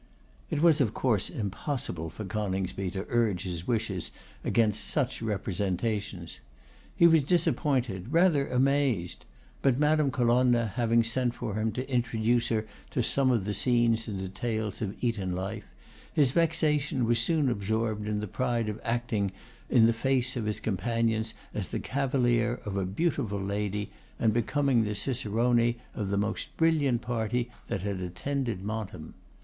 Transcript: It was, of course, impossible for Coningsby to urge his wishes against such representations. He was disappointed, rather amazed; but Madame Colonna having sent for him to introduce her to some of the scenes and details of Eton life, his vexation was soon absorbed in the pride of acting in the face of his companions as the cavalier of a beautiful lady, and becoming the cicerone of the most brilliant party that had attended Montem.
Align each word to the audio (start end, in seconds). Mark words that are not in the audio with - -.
It 0.49 0.63
was, 0.63 0.81
of 0.81 0.95
course, 0.95 1.29
impossible 1.29 2.09
for 2.09 2.25
Coningsby 2.25 2.89
to 2.89 3.05
urge 3.07 3.43
his 3.43 3.67
wishes 3.67 4.09
against 4.43 4.83
such 4.83 5.21
representations. 5.21 6.39
He 6.95 7.05
was 7.05 7.21
disappointed, 7.21 8.11
rather 8.11 8.47
amazed; 8.49 9.25
but 9.61 9.77
Madame 9.77 10.09
Colonna 10.09 10.73
having 10.75 11.03
sent 11.03 11.35
for 11.35 11.53
him 11.53 11.71
to 11.73 11.87
introduce 11.87 12.47
her 12.47 12.65
to 12.89 13.03
some 13.03 13.29
of 13.29 13.45
the 13.45 13.53
scenes 13.53 14.07
and 14.07 14.17
details 14.19 14.81
of 14.81 14.95
Eton 15.03 15.33
life, 15.33 15.65
his 16.11 16.31
vexation 16.31 17.05
was 17.05 17.19
soon 17.19 17.47
absorbed 17.47 18.07
in 18.07 18.21
the 18.21 18.27
pride 18.27 18.69
of 18.69 18.81
acting 18.83 19.31
in 19.69 19.85
the 19.85 19.93
face 19.93 20.35
of 20.35 20.45
his 20.45 20.59
companions 20.59 21.35
as 21.53 21.67
the 21.67 21.79
cavalier 21.79 22.55
of 22.65 22.75
a 22.75 22.85
beautiful 22.85 23.39
lady, 23.39 23.91
and 24.17 24.33
becoming 24.33 24.83
the 24.83 24.95
cicerone 24.95 25.75
of 25.93 26.09
the 26.09 26.17
most 26.17 26.57
brilliant 26.57 27.03
party 27.03 27.51
that 27.67 27.83
had 27.83 27.99
attended 27.99 28.63
Montem. 28.63 29.13